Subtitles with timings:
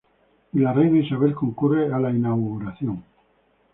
[0.53, 3.03] Y la reina Isabel concurre a la inauguración.